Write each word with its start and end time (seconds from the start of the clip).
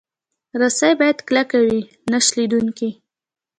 رسۍ 0.59 0.93
باید 0.99 1.17
کلکه 1.27 1.57
وي، 1.65 1.79
نه 2.11 2.17
شلېدونکې. 2.27 2.89